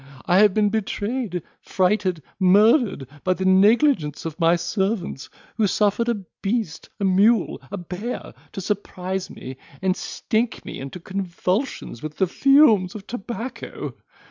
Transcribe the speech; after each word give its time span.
I 0.25 0.39
have 0.39 0.55
been 0.55 0.69
betrayed, 0.69 1.43
frighted, 1.61 2.23
murdered, 2.39 3.07
by 3.23 3.35
the 3.35 3.45
negligence 3.45 4.25
of 4.25 4.39
my 4.39 4.55
servants, 4.55 5.29
who 5.57 5.67
suffered 5.67 6.09
a 6.09 6.23
beast, 6.41 6.89
a 6.99 7.03
mule, 7.03 7.61
a 7.71 7.77
bear, 7.77 8.33
to 8.53 8.61
surprise 8.61 9.29
me, 9.29 9.57
and 9.79 9.95
stink 9.95 10.65
me 10.65 10.79
into 10.79 10.99
convulsions 10.99 12.01
with 12.01 12.17
the 12.17 12.25
fumes 12.25 12.95
of 12.95 13.05
tobacco." 13.05 13.93